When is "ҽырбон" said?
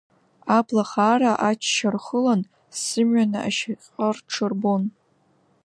4.31-4.83